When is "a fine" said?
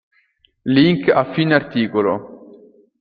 1.11-1.53